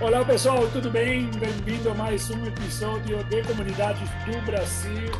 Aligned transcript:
Olá 0.00 0.24
pessoal, 0.24 0.66
tudo 0.72 0.90
bem? 0.90 1.30
Bem-vindo 1.38 1.88
a 1.88 1.94
mais 1.94 2.28
um 2.28 2.44
episódio 2.44 3.22
de 3.24 3.42
Comunidades 3.42 4.08
do 4.26 4.44
Brasil, 4.44 5.12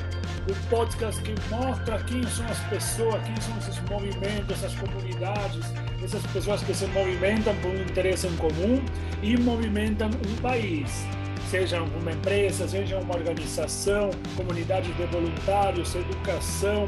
o 0.51 0.69
podcast 0.69 1.23
que 1.23 1.33
mostra 1.49 2.03
quem 2.03 2.27
são 2.27 2.45
as 2.47 2.59
pessoas, 2.65 3.23
quem 3.23 3.41
são 3.41 3.57
esses 3.59 3.81
movimentos, 3.89 4.51
essas 4.51 4.75
comunidades, 4.75 5.65
essas 6.03 6.27
pessoas 6.27 6.61
que 6.65 6.75
se 6.75 6.87
movimentam 6.89 7.55
por 7.63 7.71
um 7.71 7.83
interesse 7.83 8.27
em 8.27 8.37
comum 8.37 8.85
e 9.23 9.37
movimentam 9.37 10.11
um 10.11 10.43
país. 10.43 11.07
Seja 11.49 11.81
uma 11.81 12.11
empresa, 12.11 12.67
seja 12.67 12.99
uma 12.99 13.15
organização, 13.15 14.11
comunidade 14.37 14.93
de 14.93 15.07
voluntários, 15.07 15.95
educação, 15.95 16.87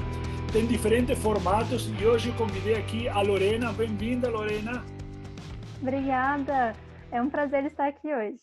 tem 0.52 0.66
diferentes 0.66 1.16
formatos 1.20 1.88
e 2.00 2.04
hoje 2.04 2.32
convidei 2.32 2.74
aqui 2.74 3.08
a 3.08 3.20
Lorena. 3.22 3.72
Bem-vinda, 3.72 4.28
Lorena. 4.28 4.84
Obrigada. 5.80 6.74
É 7.12 7.22
um 7.22 7.30
prazer 7.30 7.64
estar 7.64 7.86
aqui 7.86 8.12
hoje. 8.12 8.42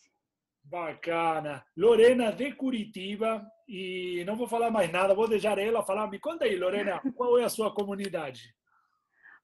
Bacana. 0.63 1.63
Lorena 1.75 2.31
de 2.31 2.53
Curitiba, 2.53 3.45
e 3.67 4.23
não 4.25 4.35
vou 4.35 4.47
falar 4.47 4.71
mais 4.71 4.91
nada, 4.91 5.13
vou 5.13 5.27
deixar 5.27 5.57
ela 5.57 5.83
falar. 5.83 6.07
Me 6.07 6.19
conta 6.19 6.45
aí, 6.45 6.55
Lorena, 6.55 7.01
qual 7.15 7.37
é 7.37 7.43
a 7.43 7.49
sua 7.49 7.73
comunidade? 7.73 8.55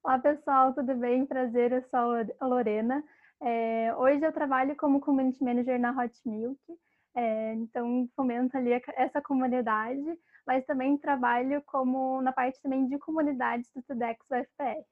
Olá, 0.04 0.18
pessoal, 0.18 0.74
tudo 0.74 0.96
bem? 0.96 1.26
Prazer, 1.26 1.74
eu 1.74 1.84
sou 1.84 2.14
a 2.40 2.46
Lorena. 2.46 3.04
É, 3.42 3.94
hoje 3.96 4.26
eu 4.26 4.32
trabalho 4.32 4.76
como 4.76 5.02
Community 5.02 5.44
Manager 5.44 5.80
na 5.80 5.92
Hot 5.92 6.14
Milk, 6.26 6.60
é, 7.16 7.54
então 7.54 8.10
fomento 8.16 8.58
ali 8.58 8.72
essa 8.96 9.22
comunidade, 9.22 10.18
mas 10.46 10.66
também 10.66 10.98
trabalho 10.98 11.62
como 11.66 12.22
na 12.22 12.32
parte 12.32 12.62
também 12.62 12.88
de 12.88 12.98
comunidades 12.98 13.70
do 13.76 13.82
TEDx 13.84 14.26
UFPR. 14.30 14.84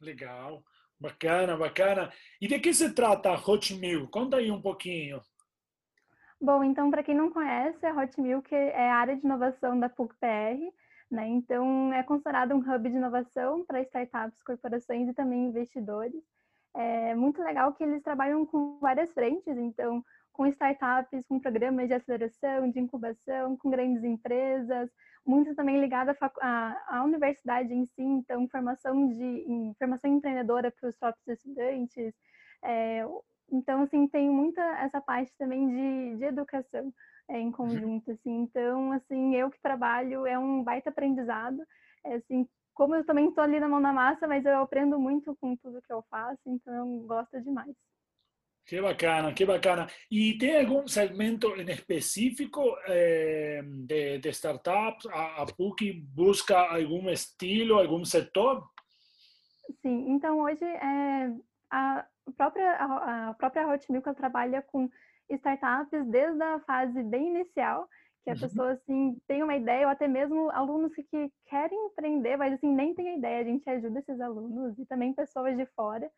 Legal. 0.00 0.62
Bacana, 1.00 1.56
bacana. 1.56 2.12
E 2.40 2.46
de 2.46 2.58
que 2.60 2.74
se 2.74 2.92
trata 2.94 3.30
a 3.30 3.34
Hot 3.34 3.74
Milk? 3.74 4.10
Conta 4.10 4.36
aí 4.36 4.50
um 4.50 4.60
pouquinho. 4.60 5.20
Bom, 6.38 6.62
então, 6.62 6.90
para 6.90 7.02
quem 7.02 7.14
não 7.14 7.30
conhece, 7.30 7.84
a 7.86 7.94
Hot 7.94 8.20
Milk 8.20 8.54
é 8.54 8.90
a 8.90 8.96
área 8.96 9.16
de 9.16 9.24
inovação 9.24 9.78
da 9.80 9.88
PUC-PR, 9.88 10.58
né? 11.10 11.26
Então, 11.28 11.92
é 11.92 12.02
considerado 12.02 12.54
um 12.54 12.58
hub 12.58 12.88
de 12.88 12.96
inovação 12.96 13.64
para 13.64 13.82
startups, 13.82 14.42
corporações 14.42 15.08
e 15.08 15.14
também 15.14 15.46
investidores. 15.46 16.22
É 16.74 17.14
muito 17.14 17.42
legal 17.42 17.72
que 17.72 17.82
eles 17.82 18.02
trabalham 18.02 18.46
com 18.46 18.78
várias 18.78 19.12
frentes, 19.12 19.56
então, 19.56 20.04
com 20.32 20.46
startups, 20.46 21.26
com 21.26 21.40
programas 21.40 21.88
de 21.88 21.94
aceleração, 21.94 22.70
de 22.70 22.78
incubação, 22.78 23.56
com 23.56 23.70
grandes 23.70 24.04
empresas, 24.04 24.90
muito 25.26 25.54
também 25.54 25.80
ligada 25.80 26.16
à, 26.40 26.98
à 26.98 27.04
universidade 27.04 27.72
em 27.72 27.86
si, 27.86 28.02
então 28.02 28.48
formação 28.48 29.08
de 29.08 29.74
formação 29.78 30.10
empreendedora 30.10 30.70
para 30.70 30.88
os 30.88 30.96
próprios 30.96 31.28
estudantes. 31.28 32.14
É, 32.62 33.04
então, 33.52 33.82
assim, 33.82 34.06
tem 34.08 34.28
muita 34.30 34.62
essa 34.78 35.00
parte 35.00 35.32
também 35.36 35.68
de, 35.68 36.16
de 36.18 36.24
educação 36.24 36.92
é, 37.28 37.38
em 37.38 37.46
uhum. 37.46 37.52
conjunto, 37.52 38.10
assim. 38.10 38.42
Então, 38.42 38.92
assim, 38.92 39.34
eu 39.34 39.50
que 39.50 39.60
trabalho 39.60 40.26
é 40.26 40.38
um 40.38 40.62
baita 40.62 40.90
aprendizado. 40.90 41.62
É, 42.04 42.14
assim, 42.14 42.48
como 42.74 42.94
eu 42.94 43.04
também 43.04 43.28
estou 43.28 43.44
ali 43.44 43.60
na 43.60 43.68
mão 43.68 43.82
da 43.82 43.92
massa, 43.92 44.26
mas 44.26 44.44
eu 44.44 44.60
aprendo 44.60 44.98
muito 44.98 45.36
com 45.36 45.56
tudo 45.56 45.82
que 45.82 45.92
eu 45.92 46.02
faço, 46.10 46.40
então 46.46 46.74
eu 46.74 47.06
gosto 47.06 47.40
demais. 47.40 47.74
Que 48.66 48.80
bacana, 48.80 49.32
que 49.34 49.44
bacana. 49.44 49.88
E 50.10 50.38
tem 50.38 50.60
algum 50.60 50.86
segmento 50.86 51.48
em 51.56 51.68
específico 51.70 52.62
eh, 52.86 53.62
de, 53.64 54.18
de, 54.18 54.28
startups? 54.28 55.06
A, 55.06 55.42
a 55.42 55.46
PUC 55.46 55.92
busca 56.14 56.56
algum 56.56 57.10
estilo, 57.10 57.78
algum 57.78 58.04
setor? 58.04 58.64
Sim, 59.82 60.12
então 60.12 60.40
hoje 60.40 60.64
é, 60.64 61.32
a 61.70 62.06
própria, 62.36 62.72
a, 62.76 63.30
a 63.30 63.34
própria 63.34 63.68
Hotmilk 63.68 64.14
trabalha 64.14 64.62
com 64.62 64.88
startups 65.28 66.06
desde 66.06 66.42
a 66.42 66.60
fase 66.60 67.02
bem 67.02 67.28
inicial, 67.28 67.88
que 68.22 68.30
a 68.30 68.34
uhum. 68.34 68.40
pessoa 68.40 68.72
assim 68.72 69.16
tem 69.26 69.42
uma 69.42 69.56
ideia, 69.56 69.86
ou 69.86 69.92
até 69.92 70.06
mesmo 70.06 70.50
alunos 70.50 70.94
que, 70.94 71.02
que 71.04 71.32
querem 71.46 71.86
empreender, 71.86 72.36
mas 72.36 72.54
assim 72.54 72.72
nem 72.72 72.94
tem 72.94 73.18
ideia, 73.18 73.40
a 73.40 73.44
gente 73.44 73.68
ajuda 73.68 73.98
esses 73.98 74.20
alunos 74.20 74.78
e 74.78 74.86
também 74.86 75.14
pessoas 75.14 75.56
de 75.56 75.66
fora 75.66 76.10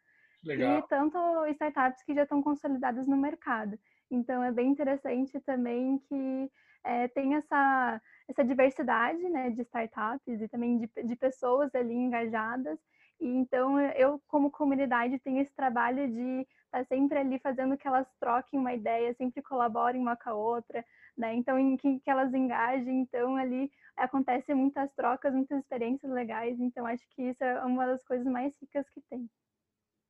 Legal. 0.44 0.78
e 0.78 0.82
tanto 0.88 1.18
startups 1.46 2.02
que 2.02 2.14
já 2.14 2.24
estão 2.24 2.42
consolidadas 2.42 3.06
no 3.06 3.16
mercado. 3.16 3.78
Então 4.10 4.42
é 4.42 4.52
bem 4.52 4.68
interessante 4.68 5.40
também 5.40 5.98
que 6.08 6.50
é, 6.84 7.08
tem 7.08 7.34
essa, 7.34 8.00
essa 8.28 8.44
diversidade 8.44 9.22
né, 9.28 9.50
de 9.50 9.62
startups 9.62 10.40
e 10.40 10.48
também 10.48 10.78
de, 10.78 10.90
de 11.04 11.16
pessoas 11.16 11.74
ali 11.74 11.94
engajadas. 11.94 12.78
E 13.20 13.26
então 13.26 13.78
eu, 13.80 14.20
como 14.26 14.50
comunidade, 14.50 15.18
tenho 15.20 15.40
esse 15.40 15.54
trabalho 15.54 16.08
de 16.08 16.46
estar 16.64 16.84
sempre 16.86 17.18
ali 17.18 17.38
fazendo 17.38 17.76
que 17.76 17.86
elas 17.86 18.06
troquem 18.18 18.58
uma 18.58 18.74
ideia, 18.74 19.14
sempre 19.14 19.42
colaborem 19.42 20.00
uma 20.00 20.16
com 20.16 20.30
a 20.30 20.34
outra, 20.34 20.84
né? 21.16 21.34
Então, 21.34 21.58
em 21.58 21.76
que, 21.76 22.00
que 22.00 22.10
elas 22.10 22.32
engajem, 22.34 23.02
então 23.02 23.36
ali 23.36 23.70
acontecem 23.96 24.54
muitas 24.54 24.92
trocas, 24.94 25.34
muitas 25.34 25.60
experiências 25.60 26.10
legais. 26.10 26.58
Então, 26.58 26.86
acho 26.86 27.06
que 27.10 27.22
isso 27.22 27.44
é 27.44 27.62
uma 27.64 27.86
das 27.86 28.02
coisas 28.04 28.26
mais 28.26 28.56
ricas 28.60 28.88
que 28.90 29.00
tem. 29.02 29.28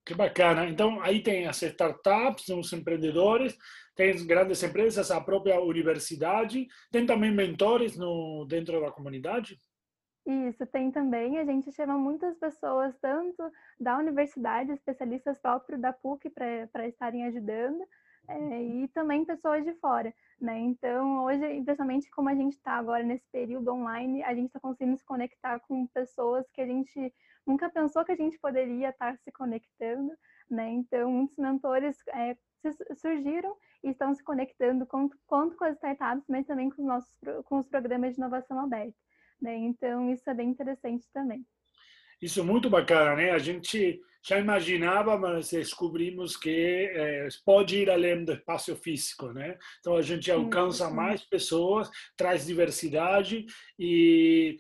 Que 0.05 0.15
bacana. 0.15 0.69
Então, 0.69 1.01
aí 1.01 1.23
tem 1.23 1.47
as 1.47 1.63
startups, 1.63 2.49
os 2.49 2.73
empreendedores, 2.73 3.57
tem 3.95 4.11
as 4.11 4.23
grandes 4.23 4.63
empresas, 4.63 5.11
a 5.11 5.21
própria 5.21 5.61
universidade, 5.61 6.67
tem 6.91 7.07
também 7.07 7.31
mentores 7.31 7.97
no, 7.97 8.45
dentro 8.49 8.81
da 8.81 8.91
comunidade? 8.91 9.61
Isso, 10.27 10.67
tem 10.67 10.91
também. 10.91 11.39
A 11.39 11.45
gente 11.45 11.71
chama 11.73 11.99
muitas 11.99 12.37
pessoas, 12.39 12.95
tanto 13.01 13.43
da 13.79 13.99
universidade, 13.99 14.73
especialistas 14.73 15.39
próprios 15.39 15.81
da 15.81 15.93
PUC, 15.93 16.31
para 16.31 16.89
estarem 16.89 17.25
ajudando, 17.27 17.85
é, 18.29 18.63
e 18.63 18.89
também 18.89 19.25
pessoas 19.25 19.65
de 19.65 19.75
fora. 19.75 20.15
Né? 20.41 20.59
Então, 20.61 21.25
hoje, 21.25 21.41
principalmente 21.65 22.11
como 22.11 22.29
a 22.29 22.35
gente 22.35 22.55
está 22.55 22.73
agora 22.73 23.03
nesse 23.03 23.25
período 23.33 23.73
online, 23.73 24.23
a 24.23 24.35
gente 24.35 24.47
está 24.47 24.61
conseguindo 24.61 24.97
se 24.97 25.05
conectar 25.05 25.59
com 25.61 25.87
pessoas 25.89 26.49
que 26.53 26.61
a 26.61 26.67
gente 26.67 27.13
nunca 27.47 27.71
pensou 27.71 28.05
que 28.05 28.13
a 28.13 28.17
gente 28.17 28.39
poderia 28.39 28.91
estar 28.91 29.17
se 29.19 29.33
conectando, 29.33 30.13
né? 30.51 30.71
Então, 30.71 31.11
muitos 31.11 31.37
mentores 31.37 31.97
é, 32.09 32.37
surgiram 32.97 33.57
e 33.83 33.91
estão 33.91 34.15
se 34.15 34.23
conectando 34.23 34.87
quanto, 34.87 35.17
quanto 35.27 35.57
com 35.57 35.65
as 35.65 35.75
startups, 35.77 36.25
mas 36.29 36.47
também 36.47 36.71
com 36.71 36.83
os 36.83 36.89
nossos 36.89 37.11
com 37.45 37.59
os 37.59 37.69
programas 37.69 38.15
de 38.15 38.21
inovação 38.21 38.59
aberta, 38.61 38.97
né? 39.41 39.57
Então, 39.57 40.11
isso 40.11 40.29
é 40.29 40.35
bem 40.35 40.51
interessante 40.51 41.07
também. 41.13 41.45
Isso 42.21 42.39
é 42.39 42.43
muito 42.45 42.71
bacana, 42.71 43.17
né? 43.17 43.31
A 43.33 43.39
gente 43.39 44.01
já 44.25 44.39
imaginava, 44.39 45.19
mas 45.19 45.51
descobrimos 45.51 46.37
que 46.37 46.89
é, 46.95 47.27
pode 47.45 47.79
ir 47.79 47.91
além 47.91 48.25
do 48.25 48.33
espaço 48.33 48.77
físico, 48.77 49.33
né? 49.33 49.59
Então 49.81 49.97
a 49.97 50.03
gente 50.03 50.31
alcança 50.31 50.89
mais 50.89 51.25
pessoas, 51.25 51.91
traz 52.17 52.47
diversidade 52.47 53.45
e 53.77 54.57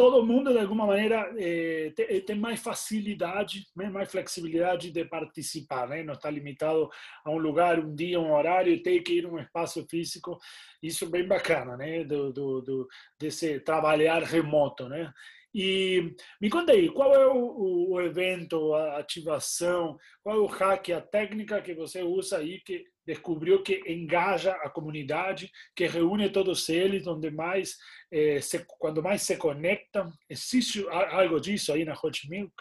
todo 0.00 0.24
mundo, 0.24 0.50
de 0.50 0.58
alguma 0.58 0.86
maneira, 0.86 1.30
eh, 1.36 1.92
tem 2.26 2.34
mais 2.34 2.58
facilidade, 2.58 3.66
né, 3.76 3.90
mais 3.90 4.10
flexibilidade 4.10 4.90
de 4.90 5.04
participar, 5.04 5.86
né? 5.86 6.02
não 6.02 6.14
está 6.14 6.30
limitado 6.30 6.88
a 7.22 7.30
um 7.30 7.36
lugar, 7.36 7.78
um 7.78 7.94
dia, 7.94 8.18
um 8.18 8.32
horário, 8.32 8.82
tem 8.82 9.02
que 9.02 9.18
ir 9.18 9.26
a 9.26 9.28
um 9.28 9.38
espaço 9.38 9.86
físico. 9.90 10.38
Isso 10.82 11.04
é 11.04 11.08
bem 11.08 11.28
bacana, 11.28 11.76
né? 11.76 12.02
do, 12.02 12.32
do, 12.32 12.62
do 12.62 12.88
desse 13.18 13.60
trabalhar 13.60 14.22
remoto. 14.22 14.88
Né? 14.88 15.12
E 15.54 16.14
me 16.40 16.48
conta 16.48 16.72
aí, 16.72 16.88
qual 16.88 17.14
é 17.14 17.26
o, 17.26 17.90
o, 17.90 18.00
evento, 18.00 18.72
a 18.72 18.96
ativação, 18.96 19.98
qual 20.22 20.36
é 20.36 20.38
o 20.38 20.46
hack, 20.46 20.92
a 20.92 21.02
técnica 21.02 21.60
que 21.60 21.74
você 21.74 22.02
usa 22.02 22.38
aí 22.38 22.58
que 22.60 22.86
descobriu 23.12 23.62
que 23.62 23.82
engaja 23.86 24.52
a 24.52 24.70
comunidade, 24.70 25.50
que 25.74 25.86
reúne 25.86 26.30
todos 26.30 26.68
eles, 26.68 27.06
onde 27.06 27.30
mais 27.30 27.76
eh, 28.12 28.40
se, 28.40 28.64
quando 28.78 29.02
mais 29.02 29.22
se 29.22 29.36
conectam. 29.36 30.10
Existe 30.28 30.86
algo 30.88 31.40
disso 31.40 31.72
aí 31.72 31.84
na 31.84 31.94
Hot 31.94 32.28
Milk? 32.30 32.54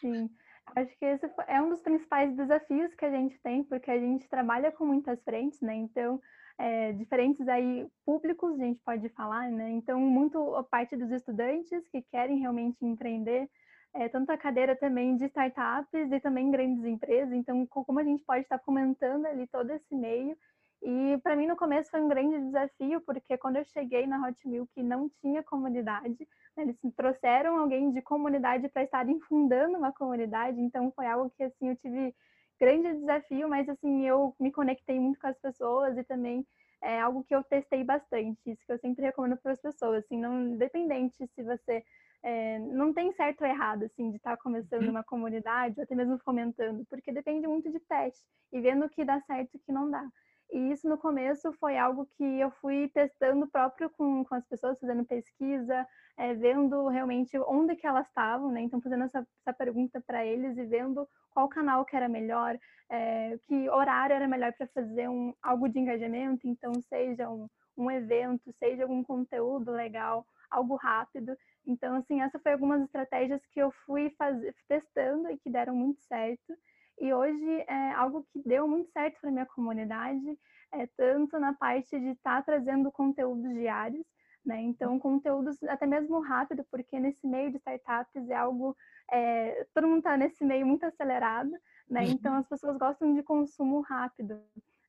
Sim, 0.00 0.28
acho 0.76 0.98
que 0.98 1.04
esse 1.06 1.26
é 1.48 1.62
um 1.62 1.70
dos 1.70 1.80
principais 1.80 2.36
desafios 2.36 2.94
que 2.94 3.04
a 3.04 3.10
gente 3.10 3.38
tem, 3.42 3.64
porque 3.64 3.90
a 3.90 3.98
gente 3.98 4.28
trabalha 4.28 4.70
com 4.70 4.84
muitas 4.84 5.22
frentes, 5.22 5.60
né? 5.60 5.74
Então 5.74 6.20
é, 6.58 6.92
diferentes 6.92 7.48
aí 7.48 7.86
públicos, 8.04 8.60
a 8.60 8.64
gente 8.64 8.80
pode 8.84 9.08
falar, 9.10 9.50
né? 9.50 9.70
Então, 9.70 9.98
muito 10.00 10.54
a 10.54 10.62
parte 10.62 10.96
dos 10.96 11.10
estudantes 11.10 11.88
que 11.88 12.02
querem 12.02 12.38
realmente 12.38 12.84
empreender, 12.84 13.48
é, 13.94 14.08
tanto 14.08 14.30
a 14.30 14.36
cadeira 14.36 14.74
também 14.74 15.16
de 15.16 15.26
startups 15.26 16.10
e 16.10 16.20
também 16.20 16.50
grandes 16.50 16.84
empresas. 16.84 17.32
Então, 17.32 17.66
como 17.66 18.00
a 18.00 18.04
gente 18.04 18.24
pode 18.24 18.42
estar 18.42 18.58
comentando 18.58 19.26
ali 19.26 19.46
todo 19.46 19.70
esse 19.70 19.94
meio. 19.94 20.36
E 20.82 21.18
para 21.22 21.36
mim, 21.36 21.46
no 21.46 21.56
começo, 21.56 21.90
foi 21.90 22.02
um 22.02 22.08
grande 22.08 22.38
desafio, 22.38 23.00
porque 23.02 23.38
quando 23.38 23.56
eu 23.56 23.64
cheguei 23.64 24.06
na 24.06 24.26
Hot 24.26 24.46
Milk, 24.46 24.82
não 24.82 25.08
tinha 25.20 25.42
comunidade. 25.42 26.28
Né? 26.56 26.64
Eles 26.64 26.76
trouxeram 26.96 27.58
alguém 27.58 27.92
de 27.92 28.02
comunidade 28.02 28.68
para 28.68 28.82
estarem 28.82 29.18
fundando 29.20 29.78
uma 29.78 29.92
comunidade. 29.92 30.60
Então, 30.60 30.92
foi 30.94 31.06
algo 31.06 31.30
que, 31.36 31.44
assim, 31.44 31.70
eu 31.70 31.76
tive 31.76 32.14
grande 32.58 32.94
desafio, 32.94 33.48
mas 33.48 33.68
assim, 33.68 34.06
eu 34.06 34.34
me 34.38 34.50
conectei 34.52 34.98
muito 34.98 35.18
com 35.18 35.26
as 35.26 35.38
pessoas 35.38 35.96
e 35.96 36.04
também 36.04 36.46
é 36.82 37.00
algo 37.00 37.24
que 37.24 37.34
eu 37.34 37.42
testei 37.42 37.82
bastante, 37.82 38.38
isso 38.46 38.64
que 38.66 38.72
eu 38.72 38.78
sempre 38.78 39.04
recomendo 39.04 39.38
para 39.38 39.52
as 39.52 39.60
pessoas, 39.60 40.04
assim, 40.04 40.20
não 40.20 40.48
independente 40.48 41.26
se 41.26 41.42
você 41.42 41.82
é, 42.24 42.58
não 42.58 42.92
tem 42.92 43.12
certo 43.12 43.42
ou 43.42 43.46
errado, 43.46 43.84
assim, 43.84 44.10
de 44.10 44.16
estar 44.16 44.36
tá 44.36 44.42
começando 44.42 44.84
uhum. 44.84 44.90
uma 44.90 45.04
comunidade, 45.04 45.74
ou 45.76 45.84
até 45.84 45.94
mesmo 45.94 46.18
fomentando, 46.24 46.84
porque 46.88 47.12
depende 47.12 47.46
muito 47.46 47.70
de 47.70 47.78
teste 47.80 48.24
e 48.50 48.60
vendo 48.62 48.86
o 48.86 48.88
que 48.88 49.04
dá 49.04 49.20
certo 49.20 49.50
e 49.54 49.56
o 49.58 49.60
que 49.60 49.72
não 49.72 49.90
dá. 49.90 50.08
E 50.50 50.72
isso 50.72 50.88
no 50.88 50.96
começo 50.96 51.52
foi 51.54 51.76
algo 51.76 52.06
que 52.16 52.24
eu 52.40 52.50
fui 52.62 52.88
testando 52.94 53.46
próprio 53.48 53.90
com, 53.90 54.24
com 54.24 54.34
as 54.34 54.46
pessoas, 54.46 54.78
fazendo 54.80 55.04
pesquisa, 55.04 55.86
é, 56.16 56.32
vendo 56.32 56.88
realmente 56.88 57.36
onde 57.40 57.76
que 57.76 57.86
elas 57.86 58.06
estavam, 58.06 58.50
né? 58.50 58.62
Então 58.62 58.80
fazendo 58.80 59.04
essa, 59.04 59.26
essa 59.40 59.52
pergunta 59.52 60.00
para 60.06 60.24
eles 60.24 60.56
e 60.56 60.64
vendo 60.64 61.06
qual 61.30 61.48
canal 61.48 61.84
que 61.84 61.96
era 61.96 62.08
melhor, 62.08 62.58
é, 62.88 63.36
que 63.42 63.68
horário 63.68 64.14
era 64.14 64.28
melhor 64.28 64.52
para 64.52 64.66
fazer 64.68 65.08
um, 65.08 65.34
algo 65.42 65.68
de 65.68 65.78
engajamento, 65.78 66.46
então 66.46 66.72
seja 66.88 67.28
um, 67.28 67.48
um 67.76 67.90
evento, 67.90 68.52
seja 68.58 68.84
algum 68.84 69.02
conteúdo 69.02 69.72
legal, 69.72 70.24
algo 70.50 70.76
rápido. 70.76 71.36
Então, 71.66 71.96
assim, 71.96 72.20
essa 72.20 72.38
foi 72.38 72.52
algumas 72.52 72.82
estratégias 72.82 73.44
que 73.46 73.60
eu 73.60 73.70
fui 73.86 74.10
fazer, 74.10 74.54
testando 74.68 75.30
e 75.30 75.38
que 75.38 75.50
deram 75.50 75.74
muito 75.74 76.00
certo. 76.02 76.54
E 77.00 77.12
hoje 77.12 77.64
é 77.66 77.92
algo 77.92 78.26
que 78.32 78.42
deu 78.46 78.68
muito 78.68 78.90
certo 78.90 79.20
para 79.20 79.30
minha 79.30 79.46
comunidade, 79.46 80.38
é 80.72 80.86
tanto 80.96 81.38
na 81.38 81.54
parte 81.54 81.98
de 81.98 82.10
estar 82.10 82.36
tá 82.36 82.42
trazendo 82.42 82.90
conteúdos 82.92 83.52
diários, 83.54 84.06
né? 84.44 84.60
Então, 84.60 84.98
conteúdos 84.98 85.62
até 85.64 85.86
mesmo 85.86 86.20
rápido, 86.20 86.64
porque 86.70 87.00
nesse 87.00 87.26
meio 87.26 87.50
de 87.50 87.56
startups 87.56 88.28
é 88.28 88.34
algo, 88.34 88.76
é, 89.10 89.66
todo 89.74 89.86
mundo 89.86 89.98
está 89.98 90.16
nesse 90.16 90.44
meio 90.44 90.66
muito 90.66 90.84
acelerado, 90.84 91.50
né? 91.88 92.02
Uhum. 92.02 92.10
Então, 92.10 92.34
as 92.36 92.46
pessoas 92.46 92.76
gostam 92.76 93.14
de 93.14 93.22
consumo 93.22 93.80
rápido. 93.80 94.40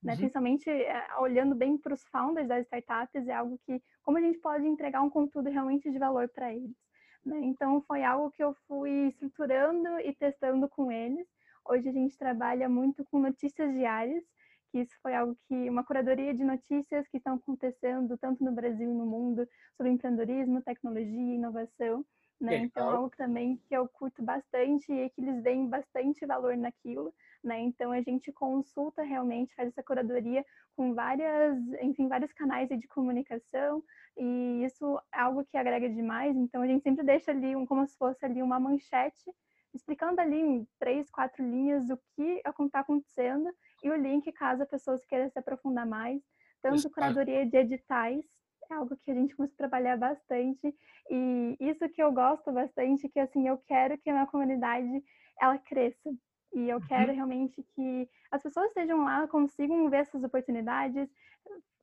Né? 0.06 0.14
Uhum. 0.14 0.20
Principalmente 0.20 0.70
é, 0.70 1.08
olhando 1.18 1.56
bem 1.56 1.80
para 1.80 1.96
os 1.96 2.04
founders 2.10 2.48
das 2.48 2.64
startups, 2.66 3.28
é 3.28 3.34
algo 3.34 3.60
que, 3.66 3.82
como 4.04 4.20
a 4.20 4.22
gente 4.22 4.38
pode 4.38 4.68
entregar 4.68 5.02
um 5.02 5.10
conteúdo 5.10 5.50
realmente 5.50 5.92
de 5.92 5.98
valor 5.98 6.30
para 6.30 6.54
eles. 6.54 6.78
Né? 7.26 7.40
Então, 7.42 7.82
foi 7.88 8.04
algo 8.04 8.30
que 8.30 8.44
eu 8.44 8.56
fui 8.68 9.08
estruturando 9.08 10.00
e 10.02 10.14
testando 10.14 10.70
com 10.70 10.92
eles. 10.92 11.28
Hoje 11.68 11.90
a 11.90 11.92
gente 11.92 12.16
trabalha 12.20 12.70
muito 12.70 13.04
com 13.06 13.18
notícias 13.18 13.74
diárias, 13.74 14.24
que 14.72 14.82
isso 14.82 14.96
foi 15.02 15.16
algo 15.16 15.36
que 15.48 15.68
uma 15.68 15.84
curadoria 15.84 16.36
de 16.36 16.44
notícias 16.44 17.08
que 17.08 17.18
estão 17.18 17.36
acontecendo 17.36 18.16
tanto 18.20 18.44
no 18.44 18.52
Brasil 18.52 18.92
e 18.92 18.94
no 18.94 19.08
mundo 19.08 19.50
sobre 19.76 19.92
empreendedorismo, 19.92 20.62
tecnologia 20.62 21.32
e 21.32 21.36
inovação. 21.36 22.06
Né? 22.40 22.58
Então, 22.58 22.90
algo 22.90 23.16
também 23.16 23.58
que 23.68 23.76
eu 23.76 23.88
curto 23.88 24.22
bastante 24.22 24.92
e 24.92 25.10
que 25.10 25.22
eles 25.22 25.42
veem 25.42 25.68
bastante 25.70 26.26
valor 26.26 26.58
naquilo, 26.58 27.14
né? 27.44 27.60
Então, 27.62 27.92
a 27.92 28.02
gente 28.02 28.32
consulta 28.32 29.04
realmente, 29.04 29.56
faz 29.56 29.70
essa 29.70 29.82
curadoria 29.82 30.46
com 30.76 30.94
várias, 30.94 31.58
enfim, 31.82 32.10
vários 32.10 32.34
canais 32.34 32.68
de 32.68 32.88
comunicação 32.88 33.82
e 34.18 34.64
isso 34.66 35.00
é 35.14 35.20
algo 35.20 35.46
que 35.46 35.58
agrega 35.58 35.90
demais. 35.90 36.36
Então, 36.36 36.62
a 36.62 36.68
gente 36.68 36.84
sempre 36.84 37.06
deixa 37.06 37.32
ali 37.32 37.56
um, 37.56 37.66
como 37.66 37.88
se 37.88 37.98
fosse 37.98 38.26
ali 38.26 38.42
uma 38.44 38.60
manchete 38.60 39.32
explicando 39.76 40.22
ali 40.22 40.40
em 40.40 40.68
três, 40.80 41.10
quatro 41.12 41.44
linhas 41.44 41.90
o 41.90 41.98
que 42.16 42.42
está 42.66 42.80
acontecendo 42.80 43.50
e 43.84 43.90
o 43.90 43.96
link 43.96 44.32
caso 44.32 44.64
a 44.64 44.66
pessoa 44.66 44.98
queira 45.08 45.30
se 45.30 45.38
aprofundar 45.38 45.86
mais. 45.86 46.22
Tanto 46.62 46.90
curadoria 46.90 47.46
de 47.46 47.58
editais, 47.58 48.26
é 48.74 48.76
algo 48.76 48.96
que 48.98 49.12
a 49.12 49.14
gente 49.14 49.36
começa 49.36 49.54
a 49.54 49.58
trabalhar 49.58 49.98
bastante 49.98 50.76
e 51.10 51.58
isso 51.60 51.88
que 51.90 52.02
eu 52.02 52.12
gosto 52.12 52.52
bastante, 52.52 53.10
que 53.10 53.20
assim, 53.20 53.48
eu 53.48 53.58
quero 53.68 53.98
que 53.98 54.10
a 54.10 54.14
minha 54.14 54.28
comunidade 54.28 55.04
ela 55.40 55.58
cresça. 55.58 56.14
E 56.54 56.70
eu 56.70 56.80
quero 56.88 57.10
uhum. 57.10 57.16
realmente 57.16 57.62
que 57.76 58.10
as 58.32 58.42
pessoas 58.42 58.68
estejam 58.68 59.04
lá, 59.04 59.28
consigam 59.28 59.90
ver 59.90 59.98
essas 59.98 60.24
oportunidades, 60.24 61.10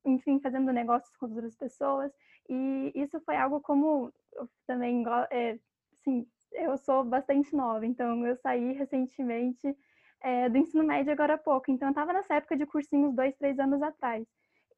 enfim, 0.05 0.41
fazendo 0.41 0.73
negócios 0.73 1.15
com 1.17 1.27
outras 1.27 1.55
pessoas. 1.57 2.11
E 2.49 2.93
isso 2.95 3.21
foi 3.21 3.37
algo 3.37 3.61
como 3.61 4.13
eu 4.35 4.49
também, 4.67 5.05
é, 5.31 5.59
assim, 6.01 6.27
eu 6.53 6.77
sou 6.79 7.05
bastante 7.05 7.55
nova, 7.55 7.85
então 7.85 8.27
eu 8.27 8.37
saí 8.37 8.73
recentemente 8.73 9.77
é, 10.23 10.49
do 10.49 10.57
ensino 10.59 10.85
médio 10.85 11.13
agora 11.13 11.35
há 11.35 11.39
pouco. 11.39 11.71
Então 11.71 11.89
eu 11.89 11.93
estava 11.93 12.13
nessa 12.13 12.35
época 12.35 12.57
de 12.57 12.67
cursinhos 12.67 13.15
dois, 13.15 13.37
três 13.37 13.59
anos 13.59 13.83
atrás. 13.83 14.27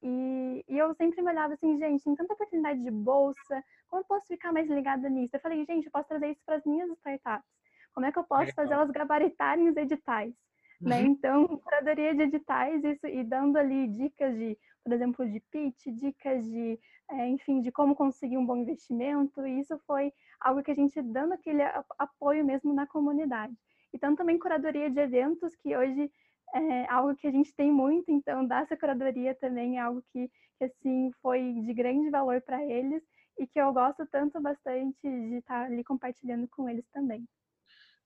E, 0.01 0.65
e, 0.67 0.77
eu 0.77 0.93
sempre 0.95 1.21
me 1.21 1.31
olhava 1.31 1.53
assim, 1.53 1.77
gente, 1.77 2.03
tem 2.03 2.15
tanta 2.15 2.33
oportunidade 2.33 2.83
de 2.83 2.91
bolsa, 2.91 3.63
como 3.87 4.01
eu 4.01 4.05
posso 4.05 4.27
ficar 4.27 4.51
mais 4.51 4.69
ligada 4.69 5.09
nisso? 5.09 5.35
Eu 5.35 5.39
falei, 5.39 5.65
gente, 5.65 5.85
eu 5.85 5.91
posso 5.91 6.07
trazer 6.07 6.31
isso 6.31 6.41
para 6.45 6.55
as 6.55 6.65
minhas 6.65 6.89
startups. 6.91 7.49
Como 7.93 8.05
é 8.05 8.11
que 8.11 8.19
eu 8.19 8.23
posso 8.23 8.53
fazer 8.53 8.73
elas 8.73 8.91
gabaritarem 8.91 9.69
os 9.69 9.77
editais? 9.77 10.33
Né? 10.81 10.97
Uhum. 10.97 11.03
Né? 11.03 11.09
Então, 11.09 11.47
curadoria 11.63 12.13
de 12.13 12.23
editais 12.23 12.83
isso, 12.83 13.07
e 13.07 13.23
dando 13.23 13.57
ali 13.57 13.87
dicas 13.87 14.35
de, 14.35 14.57
por 14.83 14.93
exemplo, 14.93 15.29
de 15.29 15.39
pitch, 15.51 15.87
dicas 15.87 16.45
de, 16.45 16.79
é, 17.09 17.27
enfim, 17.29 17.61
de 17.61 17.71
como 17.71 17.95
conseguir 17.95 18.37
um 18.37 18.45
bom 18.45 18.57
investimento. 18.57 19.45
E 19.45 19.59
isso 19.59 19.79
foi 19.87 20.11
algo 20.39 20.61
que 20.61 20.71
a 20.71 20.75
gente 20.75 21.01
dando 21.01 21.33
aquele 21.33 21.61
apoio 21.97 22.43
mesmo 22.43 22.73
na 22.73 22.85
comunidade. 22.85 23.55
Então, 23.93 24.15
também 24.15 24.37
curadoria 24.37 24.89
de 24.89 24.99
eventos, 24.99 25.55
que 25.55 25.75
hoje 25.75 26.11
é 26.53 26.91
algo 26.91 27.15
que 27.15 27.27
a 27.27 27.31
gente 27.31 27.53
tem 27.55 27.71
muito, 27.71 28.09
então 28.09 28.45
dar 28.45 28.63
essa 28.63 28.77
curadoria 28.77 29.35
também 29.35 29.77
é 29.77 29.81
algo 29.81 30.03
que, 30.11 30.29
que 30.57 30.65
assim, 30.65 31.11
foi 31.21 31.41
de 31.53 31.73
grande 31.73 32.09
valor 32.09 32.41
para 32.41 32.63
eles 32.63 33.01
e 33.37 33.45
que 33.47 33.59
eu 33.59 33.73
gosto 33.73 34.05
tanto 34.11 34.41
bastante 34.41 34.97
de 35.01 35.37
estar 35.37 35.65
ali 35.65 35.83
compartilhando 35.83 36.47
com 36.47 36.69
eles 36.69 36.85
também. 36.93 37.25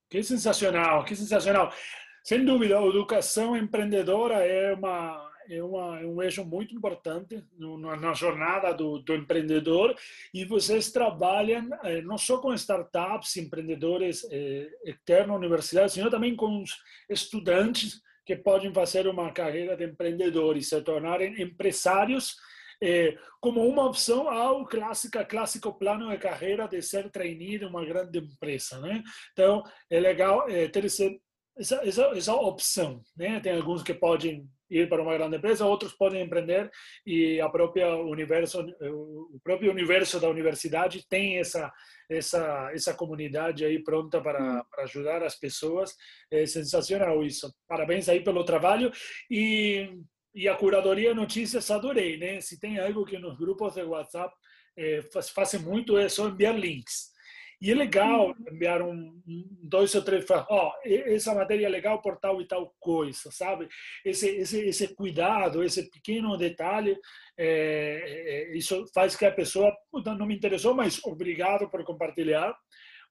Que 0.08 0.22
sensacional, 0.22 1.04
que 1.04 1.14
sensacional. 1.14 1.72
Sem 2.24 2.44
dúvida, 2.44 2.78
a 2.78 2.84
educação 2.84 3.56
empreendedora 3.56 4.44
é, 4.44 4.74
uma, 4.74 5.30
é, 5.48 5.62
uma, 5.62 6.00
é 6.00 6.04
um 6.04 6.20
eixo 6.20 6.44
muito 6.44 6.74
importante 6.74 7.42
na, 7.56 7.96
na 7.96 8.12
jornada 8.12 8.74
do, 8.74 8.98
do, 8.98 9.14
empreendedor 9.14 9.94
e 10.34 10.44
vocês 10.44 10.90
trabalham 10.90 11.68
eh, 11.84 12.02
não 12.02 12.18
só 12.18 12.38
com 12.38 12.52
startups, 12.52 13.36
empreendedores 13.36 14.26
eh, 14.30 14.68
externos 14.84 15.34
à 15.34 15.38
universidade, 15.38 15.92
sino 15.92 16.10
também 16.10 16.36
com 16.36 16.62
estudantes 17.08 18.02
que 18.30 18.36
podem 18.36 18.72
fazer 18.72 19.08
uma 19.08 19.32
carreira 19.32 19.76
de 19.76 19.84
empreendedor 19.84 20.56
e 20.56 20.62
se 20.62 20.80
tornarem 20.82 21.42
empresários 21.42 22.36
é, 22.80 23.18
como 23.40 23.66
uma 23.66 23.84
opção 23.84 24.28
ao 24.28 24.64
clássico 24.64 25.74
plano 25.74 26.08
de 26.08 26.16
carreira 26.16 26.68
de 26.68 26.80
ser 26.80 27.10
trainee 27.10 27.58
de 27.58 27.64
uma 27.64 27.84
grande 27.84 28.20
empresa. 28.20 28.78
Né? 28.78 29.02
Então, 29.32 29.64
é 29.90 29.98
legal 29.98 30.48
é, 30.48 30.68
ter 30.68 30.84
esse, 30.84 31.20
essa, 31.58 31.84
essa, 31.84 32.02
essa 32.16 32.34
opção. 32.34 33.02
Né? 33.16 33.40
Tem 33.40 33.56
alguns 33.56 33.82
que 33.82 33.94
podem 33.94 34.48
ir 34.70 34.88
para 34.88 35.02
uma 35.02 35.16
grande 35.16 35.36
empresa, 35.36 35.66
outros 35.66 35.92
podem 35.92 36.22
empreender 36.22 36.70
e 37.04 37.40
a 37.40 37.48
própria 37.48 37.94
universo, 37.96 38.60
o 38.80 39.40
próprio 39.42 39.70
universo 39.70 40.20
da 40.20 40.28
universidade 40.28 41.06
tem 41.08 41.38
essa 41.38 41.72
essa 42.08 42.70
essa 42.72 42.94
comunidade 42.94 43.64
aí 43.64 43.82
pronta 43.82 44.20
para, 44.20 44.64
para 44.64 44.84
ajudar 44.84 45.22
as 45.22 45.36
pessoas. 45.36 45.94
É 46.30 46.46
sensacional 46.46 47.22
isso. 47.22 47.52
Parabéns 47.68 48.08
aí 48.08 48.22
pelo 48.22 48.44
trabalho 48.44 48.90
e 49.30 49.90
e 50.32 50.48
a 50.48 50.54
curadoria 50.54 51.12
notícias 51.12 51.70
adorei, 51.70 52.16
né? 52.16 52.40
Se 52.40 52.58
tem 52.58 52.78
algo 52.78 53.04
que 53.04 53.18
nos 53.18 53.36
grupos 53.36 53.74
de 53.74 53.82
WhatsApp 53.82 54.32
é, 54.76 55.02
faz, 55.12 55.28
fazem 55.28 55.60
muito 55.60 55.98
é 55.98 56.08
só 56.08 56.28
enviar 56.28 56.56
links. 56.56 57.09
E 57.60 57.70
é 57.70 57.74
legal 57.74 58.34
enviar 58.50 58.80
um, 58.80 59.20
dois 59.62 59.94
ou 59.94 60.02
três, 60.02 60.24
ó, 60.30 60.46
oh, 60.48 60.72
essa 60.84 61.34
matéria 61.34 61.66
é 61.66 61.68
legal 61.68 62.00
por 62.00 62.16
tal 62.18 62.40
e 62.40 62.46
tal 62.46 62.74
coisa, 62.80 63.30
sabe? 63.30 63.68
Esse 64.04 64.28
esse 64.28 64.60
esse 64.60 64.94
cuidado, 64.94 65.62
esse 65.62 65.90
pequeno 65.90 66.36
detalhe, 66.38 66.96
é, 67.38 68.50
isso 68.56 68.86
faz 68.94 69.14
que 69.14 69.26
a 69.26 69.32
pessoa, 69.32 69.76
não 70.18 70.26
me 70.26 70.36
interessou, 70.36 70.74
mas 70.74 71.04
obrigado 71.04 71.68
por 71.68 71.84
compartilhar 71.84 72.56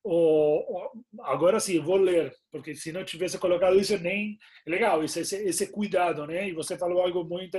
ou, 0.03 0.91
agora 1.21 1.59
sim, 1.59 1.79
vou 1.79 1.97
ler, 1.97 2.33
porque 2.51 2.73
se 2.73 2.91
não 2.91 3.03
tivesse 3.03 3.37
colocado 3.37 3.77
isso, 3.77 3.97
nem. 3.97 4.37
É 4.65 4.69
legal, 4.69 5.03
esse, 5.03 5.21
esse, 5.21 5.35
esse 5.43 5.71
cuidado, 5.71 6.25
né? 6.25 6.47
E 6.47 6.53
você 6.53 6.77
falou 6.77 7.01
algo 7.01 7.23
muito 7.23 7.57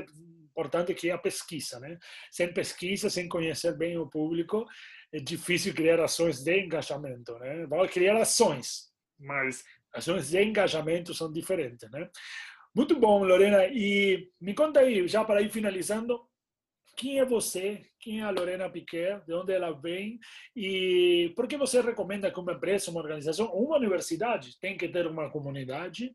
importante 0.51 0.95
que 0.95 1.11
é 1.11 1.13
a 1.13 1.19
pesquisa, 1.19 1.79
né? 1.79 1.99
Sem 2.31 2.53
pesquisa, 2.53 3.11
sem 3.11 3.29
conhecer 3.29 3.77
bem 3.77 3.99
o 3.99 4.09
público, 4.09 4.65
é 5.13 5.19
difícil 5.19 5.75
criar 5.75 6.01
ações 6.01 6.43
de 6.43 6.65
engajamento, 6.65 7.39
né? 7.39 7.67
Vamos 7.67 7.91
criar 7.91 8.17
ações, 8.17 8.91
mas 9.19 9.65
ações 9.93 10.31
de 10.31 10.43
engajamento 10.43 11.15
são 11.15 11.33
diferentes, 11.33 11.91
né? 11.91 12.09
Muito 12.75 12.99
bom, 12.99 13.25
Lorena. 13.25 13.67
E 13.67 14.31
me 14.41 14.55
conta 14.55 14.81
aí, 14.81 15.07
já 15.09 15.25
para 15.25 15.43
ir 15.43 15.51
finalizando, 15.51 16.21
quem 16.97 17.19
é 17.19 17.25
você, 17.25 17.83
quem 17.99 18.21
é 18.21 18.25
a 18.25 18.31
Lorena 18.31 18.71
Piquet, 18.71 19.25
de 19.27 19.33
onde 19.33 19.53
ela 19.53 19.73
vem 19.73 20.19
e 20.55 21.33
por 21.35 21.49
que 21.49 21.57
você 21.57 21.81
recomenda 21.81 22.31
que 22.31 22.39
uma 22.39 22.53
empresa, 22.53 22.91
uma 22.91 23.01
organização 23.01 23.47
uma 23.55 23.77
universidade 23.77 24.59
tem 24.61 24.77
que 24.77 24.89
ter 24.89 25.07
uma 25.07 25.31
comunidade 25.31 26.13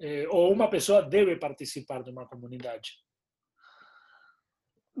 eh, 0.00 0.26
ou 0.28 0.52
uma 0.52 0.70
pessoa 0.70 1.02
deve 1.02 1.36
participar 1.36 2.02
de 2.02 2.10
uma 2.10 2.26
comunidade? 2.26 2.92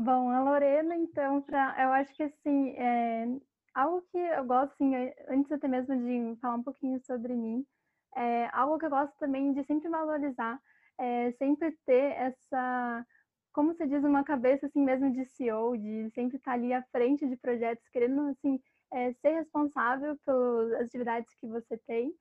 Bom, 0.00 0.30
a 0.30 0.40
Lorena, 0.40 0.94
então, 0.96 1.42
pra, 1.42 1.74
eu 1.82 1.92
acho 1.92 2.14
que 2.14 2.22
assim, 2.22 2.70
é, 2.76 3.26
algo 3.74 4.00
que 4.12 4.16
eu 4.16 4.44
gosto, 4.44 4.72
assim, 4.74 4.92
antes 5.28 5.50
até 5.50 5.66
mesmo 5.66 5.96
de 5.96 6.40
falar 6.40 6.54
um 6.54 6.62
pouquinho 6.62 7.00
sobre 7.04 7.34
mim, 7.34 7.66
é, 8.16 8.48
algo 8.52 8.78
que 8.78 8.86
eu 8.86 8.90
gosto 8.90 9.12
também 9.18 9.52
de 9.52 9.64
sempre 9.64 9.88
valorizar, 9.88 10.56
é 10.98 11.32
sempre 11.32 11.76
ter 11.84 12.12
essa 12.12 13.04
como 13.52 13.74
você 13.74 13.88
diz, 13.88 14.04
uma 14.04 14.22
cabeça 14.22 14.66
assim 14.66 14.80
mesmo 14.84 15.10
de 15.12 15.24
CEO, 15.24 15.76
de 15.76 16.10
sempre 16.14 16.36
estar 16.36 16.52
ali 16.52 16.72
à 16.72 16.80
frente 16.92 17.26
de 17.28 17.36
projetos, 17.36 17.88
querendo 17.88 18.20
assim 18.28 18.60
é, 18.92 19.12
ser 19.14 19.30
responsável 19.30 20.16
pelas 20.24 20.80
atividades 20.82 21.34
que 21.40 21.46
você 21.48 21.76
tem, 21.88 22.12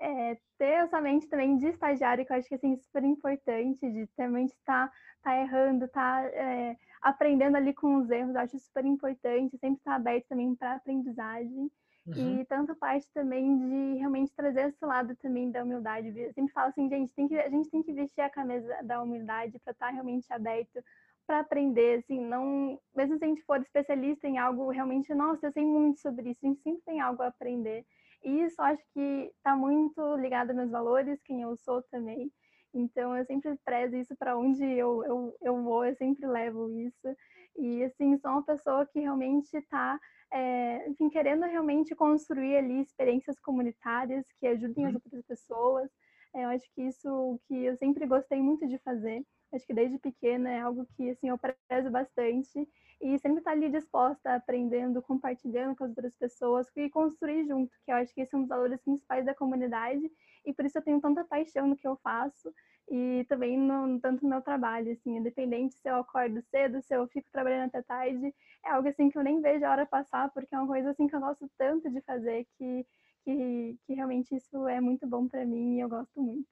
é, 0.00 0.36
ter 0.58 0.84
essa 0.84 1.00
mente 1.00 1.28
também 1.28 1.56
de 1.56 1.68
estagiário, 1.68 2.24
que 2.24 2.32
eu 2.32 2.36
acho 2.36 2.48
que 2.48 2.54
assim, 2.54 2.74
é 2.74 2.76
super 2.76 3.04
importante, 3.04 3.90
de 3.90 4.06
também 4.16 4.46
estar 4.46 4.88
tá, 4.88 4.92
tá 5.22 5.36
errando, 5.36 5.88
tá 5.88 6.22
é, 6.24 6.76
aprendendo 7.02 7.56
ali 7.56 7.72
com 7.72 7.96
os 7.96 8.10
erros, 8.10 8.34
eu 8.34 8.40
acho 8.40 8.58
super 8.58 8.84
importante, 8.84 9.58
sempre 9.58 9.78
estar 9.78 9.92
tá 9.92 9.96
aberto 9.96 10.26
também 10.28 10.54
para 10.54 10.74
aprendizagem. 10.74 11.70
Uhum. 12.06 12.40
E 12.40 12.44
tanto 12.44 12.74
parte 12.76 13.10
também 13.14 13.58
de 13.58 13.98
realmente 13.98 14.34
trazer 14.34 14.68
esse 14.68 14.84
lado 14.84 15.16
também 15.16 15.50
da 15.50 15.62
humildade. 15.62 16.12
Eu 16.18 16.32
sempre 16.34 16.52
falo 16.52 16.68
assim, 16.68 16.86
gente, 16.88 17.14
tem 17.14 17.26
que, 17.26 17.38
a 17.38 17.48
gente 17.48 17.70
tem 17.70 17.82
que 17.82 17.92
vestir 17.94 18.20
a 18.20 18.28
camisa 18.28 18.76
da 18.82 19.02
humildade 19.02 19.58
para 19.60 19.72
estar 19.72 19.86
tá 19.86 19.92
realmente 19.92 20.30
aberto 20.30 20.84
para 21.26 21.40
aprender, 21.40 22.00
assim, 22.00 22.20
não, 22.20 22.78
mesmo 22.94 23.16
se 23.16 23.24
a 23.24 23.28
gente 23.28 23.42
for 23.42 23.60
especialista 23.60 24.28
em 24.28 24.38
algo 24.38 24.68
realmente, 24.68 25.14
nossa, 25.14 25.46
eu 25.46 25.52
sei 25.52 25.64
muito 25.64 26.00
sobre 26.00 26.30
isso, 26.30 26.40
a 26.42 26.48
gente 26.48 26.60
sempre 26.60 26.82
tem 26.84 27.00
algo 27.00 27.22
a 27.22 27.28
aprender. 27.28 27.86
E 28.24 28.42
isso 28.42 28.60
acho 28.62 28.82
que 28.92 29.30
está 29.36 29.54
muito 29.54 30.16
ligado 30.16 30.50
aos 30.50 30.56
meus 30.56 30.70
valores, 30.70 31.20
quem 31.24 31.42
eu 31.42 31.56
sou 31.56 31.82
também. 31.90 32.30
Então 32.72 33.16
eu 33.16 33.24
sempre 33.24 33.56
prezo 33.64 33.96
isso 33.96 34.16
para 34.16 34.36
onde 34.36 34.64
eu, 34.64 35.04
eu, 35.04 35.36
eu 35.42 35.62
vou, 35.62 35.84
eu 35.84 35.94
sempre 35.96 36.26
levo 36.26 36.68
isso. 36.70 37.16
E 37.56 37.84
assim, 37.84 38.18
sou 38.18 38.32
uma 38.32 38.44
pessoa 38.44 38.86
que 38.86 38.98
realmente 38.98 39.56
está 39.56 39.98
é, 40.32 40.88
enfim, 40.88 41.08
querendo 41.08 41.44
realmente 41.44 41.94
construir 41.94 42.56
ali 42.56 42.80
experiências 42.80 43.38
comunitárias 43.38 44.26
que 44.40 44.46
ajudem 44.48 44.86
as 44.86 44.94
uhum. 44.94 45.00
outras 45.04 45.24
pessoas. 45.26 45.90
É, 46.34 46.44
eu 46.44 46.48
acho 46.48 46.64
que 46.74 46.82
isso 46.82 47.40
que 47.46 47.64
eu 47.64 47.76
sempre 47.76 48.04
gostei 48.04 48.40
muito 48.42 48.66
de 48.66 48.76
fazer. 48.78 49.24
Acho 49.54 49.66
que 49.66 49.74
desde 49.74 49.98
pequena 49.98 50.50
é 50.50 50.60
algo 50.60 50.84
que 50.96 51.10
assim 51.10 51.28
eu 51.28 51.38
prezo 51.38 51.90
bastante 51.90 52.68
e 53.00 53.18
sempre 53.18 53.38
estar 53.38 53.52
tá 53.52 53.56
ali 53.56 53.70
disposta, 53.70 54.34
aprendendo, 54.34 55.00
compartilhando 55.00 55.76
com 55.76 55.84
as 55.84 55.90
outras 55.90 56.16
pessoas 56.16 56.66
e 56.76 56.90
construir 56.90 57.46
junto, 57.46 57.72
que 57.84 57.92
eu 57.92 57.96
acho 57.96 58.12
que 58.12 58.20
esse 58.22 58.34
é 58.34 58.38
um 58.38 58.40
dos 58.42 58.48
valores 58.48 58.80
principais 58.80 59.24
da 59.24 59.34
comunidade 59.34 60.10
e 60.44 60.52
por 60.52 60.64
isso 60.64 60.78
eu 60.78 60.82
tenho 60.82 61.00
tanta 61.00 61.24
paixão 61.24 61.68
no 61.68 61.76
que 61.76 61.86
eu 61.86 61.96
faço 61.96 62.52
e 62.90 63.24
também 63.28 63.56
no, 63.56 64.00
tanto 64.00 64.22
no 64.24 64.28
meu 64.28 64.42
trabalho, 64.42 64.92
assim, 64.92 65.16
independente 65.16 65.74
se 65.74 65.88
eu 65.88 65.96
acordo 65.96 66.42
cedo, 66.50 66.82
se 66.82 66.94
eu 66.94 67.06
fico 67.08 67.30
trabalhando 67.30 67.68
até 67.68 67.82
tarde, 67.82 68.34
é 68.64 68.70
algo 68.70 68.88
assim 68.88 69.08
que 69.08 69.16
eu 69.16 69.22
nem 69.22 69.40
vejo 69.40 69.64
a 69.64 69.70
hora 69.70 69.86
passar, 69.86 70.30
porque 70.30 70.54
é 70.54 70.58
uma 70.58 70.66
coisa 70.66 70.90
assim 70.90 71.06
que 71.06 71.14
eu 71.14 71.20
gosto 71.20 71.48
tanto 71.56 71.88
de 71.90 72.00
fazer 72.02 72.46
que, 72.58 72.86
que, 73.24 73.78
que 73.86 73.94
realmente 73.94 74.34
isso 74.34 74.66
é 74.68 74.80
muito 74.80 75.06
bom 75.06 75.28
para 75.28 75.44
mim 75.46 75.76
e 75.76 75.80
eu 75.80 75.88
gosto 75.88 76.20
muito. 76.20 76.48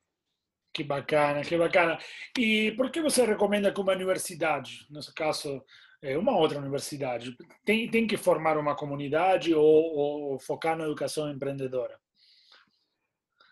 Que 0.73 0.83
bacana, 0.83 1.43
que 1.43 1.57
bacana. 1.57 1.99
E 2.39 2.73
por 2.73 2.91
que 2.91 3.03
você 3.03 3.25
recomenda 3.27 3.73
que 3.73 3.81
uma 3.81 3.93
universidade, 3.93 4.87
nesse 4.91 5.13
caso, 5.15 5.63
é 6.01 6.17
uma 6.17 6.37
outra 6.37 6.59
universidade, 6.59 7.37
tem, 7.65 7.91
tem 7.91 8.07
que 8.07 8.17
formar 8.17 8.57
uma 8.57 8.75
comunidade 8.75 9.55
ou, 9.55 9.65
ou 9.65 10.39
focar 10.39 10.77
na 10.77 10.85
educação 10.85 11.31
empreendedora? 11.31 12.01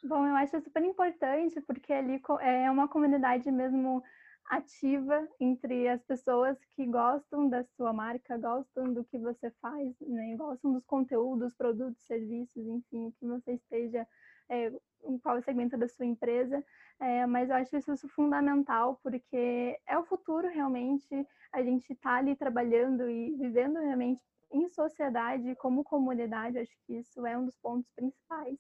Bom, 0.03 0.27
eu 0.27 0.35
acho 0.35 0.61
super 0.63 0.83
importante, 0.83 1.61
porque 1.61 1.93
ali 1.93 2.21
é 2.41 2.71
uma 2.71 2.89
comunidade 2.89 3.51
mesmo 3.51 4.03
ativa 4.51 5.29
entre 5.39 5.89
as 5.89 6.03
pessoas 6.03 6.59
que 6.75 6.85
gostam 6.87 7.49
da 7.49 7.63
sua 7.77 7.93
marca, 7.93 8.37
gostam 8.37 8.93
do 8.93 9.05
que 9.05 9.19
você 9.19 9.51
faz, 9.63 9.95
né? 10.01 10.35
gostam 10.37 10.73
dos 10.73 10.85
conteúdos, 10.85 11.55
produtos, 11.55 12.03
serviços, 12.03 12.67
enfim, 12.67 13.13
que 13.19 13.27
você 13.27 13.53
esteja, 13.53 14.07
é, 14.51 14.71
em 15.05 15.19
qual 15.19 15.41
segmento 15.41 15.79
da 15.79 15.89
sua 15.89 16.05
empresa. 16.05 16.63
É, 17.01 17.25
mas 17.27 17.49
eu 17.49 17.57
acho 17.57 17.77
isso 17.77 18.09
fundamental, 18.09 19.01
porque 19.03 19.79
é 19.87 19.99
o 19.99 20.05
futuro 20.05 20.49
realmente, 20.49 21.27
a 21.51 21.63
gente 21.63 21.91
está 21.93 22.17
ali 22.17 22.37
trabalhando 22.37 23.09
e 23.09 23.35
vivendo 23.37 23.79
realmente 23.79 24.21
em 24.53 24.69
sociedade, 24.69 25.55
como 25.57 25.85
comunidade, 25.85 26.59
acho 26.59 26.77
que 26.87 26.99
isso 26.99 27.25
é 27.25 27.39
um 27.39 27.47
dos 27.47 27.57
pontos 27.57 27.91
principais. 27.97 28.59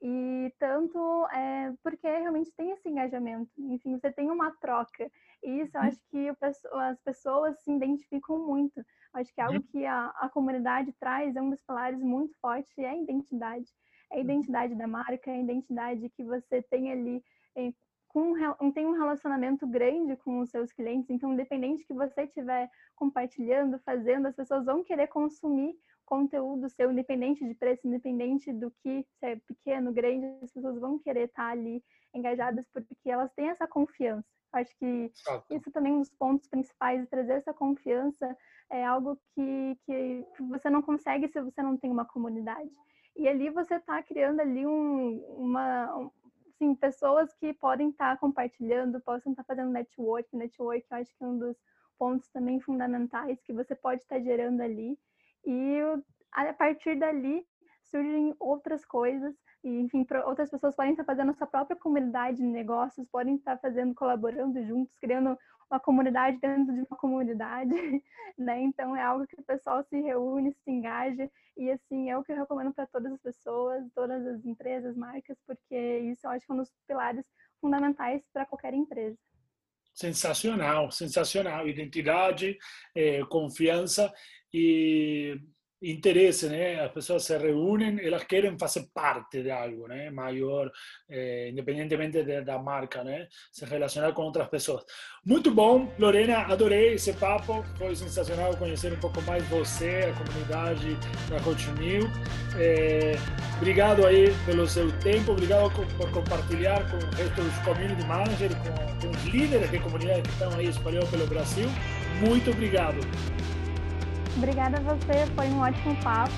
E 0.00 0.52
tanto 0.58 1.26
é, 1.28 1.72
porque 1.82 2.08
realmente 2.08 2.52
tem 2.56 2.72
esse 2.72 2.88
engajamento, 2.88 3.50
enfim, 3.58 3.98
você 3.98 4.10
tem 4.12 4.30
uma 4.30 4.50
troca. 4.60 5.10
E 5.42 5.60
isso 5.60 5.76
eu 5.76 5.80
uhum. 5.80 5.86
acho 5.86 6.00
que 6.10 6.28
as 6.72 7.00
pessoas 7.00 7.60
se 7.62 7.72
identificam 7.72 8.38
muito. 8.46 8.84
Acho 9.14 9.32
que 9.32 9.40
é 9.40 9.44
algo 9.44 9.58
uhum. 9.58 9.66
que 9.70 9.86
a, 9.86 10.06
a 10.18 10.28
comunidade 10.28 10.92
traz, 10.98 11.36
é 11.36 11.40
um 11.40 11.50
dos 11.50 11.62
pilares 11.62 12.00
muito 12.00 12.36
fortes, 12.40 12.76
é 12.78 12.88
a 12.88 12.96
identidade. 12.96 13.66
É 14.12 14.18
a 14.18 14.20
identidade 14.20 14.74
da 14.74 14.86
marca, 14.86 15.30
é 15.30 15.34
a 15.34 15.40
identidade 15.40 16.08
que 16.10 16.22
você 16.22 16.62
tem 16.62 16.92
ali 16.92 17.24
é, 17.56 17.72
com, 18.08 18.34
tem 18.72 18.86
um 18.86 18.92
relacionamento 18.92 19.66
grande 19.66 20.16
com 20.16 20.40
os 20.40 20.50
seus 20.50 20.70
clientes, 20.70 21.08
então, 21.08 21.32
independente 21.32 21.84
que 21.84 21.94
você 21.94 22.24
estiver 22.24 22.70
compartilhando, 22.94 23.78
fazendo, 23.78 24.26
as 24.26 24.36
pessoas 24.36 24.66
vão 24.66 24.84
querer 24.84 25.06
consumir 25.08 25.74
conteúdo 26.04 26.68
seu, 26.68 26.92
independente 26.92 27.46
de 27.46 27.54
preço, 27.54 27.88
independente 27.88 28.52
do 28.52 28.70
que, 28.82 29.06
se 29.18 29.26
é 29.26 29.36
pequeno, 29.36 29.92
grande, 29.92 30.26
as 30.42 30.52
pessoas 30.52 30.78
vão 30.78 30.98
querer 30.98 31.24
estar 31.28 31.48
ali 31.48 31.82
engajadas 32.14 32.66
porque 32.70 32.94
elas 33.08 33.32
têm 33.32 33.48
essa 33.48 33.66
confiança. 33.66 34.28
Acho 34.52 34.76
que 34.76 35.10
isso 35.50 35.70
também 35.70 35.94
é 35.94 35.96
um 35.96 36.00
dos 36.00 36.10
pontos 36.10 36.46
principais, 36.46 37.08
trazer 37.08 37.32
essa 37.32 37.54
confiança 37.54 38.36
é 38.70 38.84
algo 38.84 39.18
que, 39.34 39.78
que 39.86 40.26
você 40.40 40.68
não 40.68 40.82
consegue 40.82 41.28
se 41.28 41.40
você 41.40 41.62
não 41.62 41.78
tem 41.78 41.90
uma 41.90 42.04
comunidade. 42.04 42.70
E 43.16 43.28
ali 43.28 43.50
você 43.50 43.76
está 43.76 44.02
criando 44.02 44.40
ali 44.40 44.66
um, 44.66 45.18
uma, 45.36 46.10
assim, 46.48 46.74
pessoas 46.74 47.32
que 47.34 47.52
podem 47.52 47.90
estar 47.90 48.18
compartilhando, 48.18 49.00
possam 49.00 49.32
estar 49.32 49.44
fazendo 49.44 49.70
network. 49.70 50.34
Network 50.34 50.86
eu 50.90 50.96
acho 50.96 51.16
que 51.16 51.24
é 51.24 51.26
um 51.26 51.38
dos 51.38 51.56
pontos 51.98 52.28
também 52.30 52.60
fundamentais 52.60 53.40
que 53.42 53.52
você 53.52 53.74
pode 53.74 54.02
estar 54.02 54.20
gerando 54.20 54.62
ali. 54.62 54.98
E 55.44 55.78
a 56.32 56.52
partir 56.52 56.98
dali 56.98 57.46
surgem 57.82 58.34
outras 58.40 58.84
coisas, 58.84 59.34
e, 59.64 59.68
enfim, 59.80 60.06
outras 60.24 60.50
pessoas 60.50 60.74
podem 60.74 60.92
estar 60.92 61.04
fazendo 61.04 61.30
a 61.30 61.34
sua 61.34 61.46
própria 61.46 61.76
comunidade 61.76 62.38
de 62.38 62.44
negócios, 62.44 63.06
podem 63.08 63.36
estar 63.36 63.58
fazendo, 63.58 63.94
colaborando 63.94 64.62
juntos, 64.64 64.96
criando 64.96 65.38
uma 65.70 65.80
comunidade 65.80 66.38
dentro 66.38 66.74
de 66.74 66.80
uma 66.80 66.96
comunidade, 66.98 67.70
né? 68.36 68.60
Então 68.60 68.94
é 68.96 69.02
algo 69.02 69.26
que 69.26 69.40
o 69.40 69.44
pessoal 69.44 69.82
se 69.84 70.00
reúne, 70.00 70.52
se 70.52 70.70
engaja 70.70 71.30
e 71.56 71.70
assim 71.70 72.10
é 72.10 72.18
o 72.18 72.22
que 72.22 72.32
eu 72.32 72.36
recomendo 72.36 72.74
para 72.74 72.86
todas 72.86 73.12
as 73.12 73.20
pessoas, 73.20 73.84
todas 73.94 74.26
as 74.26 74.44
empresas, 74.44 74.96
marcas, 74.96 75.38
porque 75.46 75.98
isso 76.00 76.26
eu 76.26 76.30
acho 76.30 76.44
que 76.44 76.52
é 76.52 76.54
um 76.54 76.58
dos 76.58 76.72
pilares 76.86 77.24
fundamentais 77.60 78.22
para 78.32 78.44
qualquer 78.44 78.74
empresa. 78.74 79.16
Sensacional, 79.94 80.90
sensacional. 80.90 81.68
Identidade, 81.68 82.58
eh, 82.94 83.24
confiança 83.26 84.12
e 84.52 85.38
interesse, 85.82 86.48
né? 86.48 86.80
As 86.80 86.92
pessoas 86.92 87.24
se 87.24 87.36
reúnem, 87.36 87.98
elas 88.04 88.24
querem 88.24 88.56
fazer 88.58 88.88
parte 88.94 89.42
de 89.42 89.50
algo, 89.50 89.88
né? 89.88 90.10
Maior, 90.10 90.70
eh, 91.10 91.48
independentemente 91.50 92.22
de, 92.22 92.42
da 92.42 92.58
marca, 92.58 93.02
né? 93.02 93.26
Se 93.50 93.64
relacionar 93.64 94.12
com 94.12 94.22
outras 94.22 94.48
pessoas. 94.48 94.84
Muito 95.24 95.50
bom, 95.50 95.92
Lorena, 95.98 96.38
adorei 96.46 96.94
esse 96.94 97.12
papo. 97.14 97.64
Foi 97.76 97.94
sensacional 97.96 98.56
conhecer 98.56 98.92
um 98.92 99.00
pouco 99.00 99.20
mais 99.22 99.44
você, 99.48 100.12
a 100.12 100.24
comunidade 100.24 100.96
da 101.28 101.40
Coach. 101.40 101.62
Eh, 102.58 103.14
obrigado 103.56 104.06
aí 104.06 104.26
pelo 104.46 104.66
seu 104.68 104.90
tempo, 105.00 105.32
obrigado 105.32 105.70
por 105.96 106.10
compartilhar 106.10 106.88
com 106.90 106.96
o 106.96 107.10
resto 107.16 107.42
dos 107.42 107.58
community 107.58 108.04
managers, 108.06 108.54
com, 108.54 109.06
com 109.06 109.10
os 109.10 109.24
líderes 109.24 109.70
de 109.70 109.78
comunidade 109.78 110.22
que 110.22 110.28
estão 110.30 110.52
aí 110.54 110.68
espalhados 110.68 111.10
pelo 111.10 111.26
Brasil. 111.26 111.68
Muito 112.20 112.50
obrigado. 112.50 112.98
Obrigada 114.36 114.78
a 114.78 114.80
você, 114.80 115.26
foi 115.36 115.46
um 115.48 115.60
ótimo 115.60 115.94
papo 116.02 116.32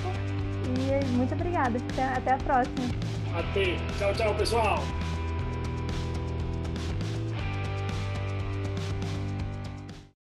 e 0.65 1.05
muito 1.13 1.33
obrigada. 1.33 1.77
Até 2.15 2.33
a 2.33 2.37
próxima. 2.37 2.89
Até. 3.33 3.75
Tchau, 3.97 4.13
tchau, 4.13 4.35
pessoal. 4.35 4.83